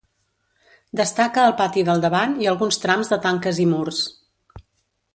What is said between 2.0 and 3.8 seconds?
davant i alguns trams de tanques i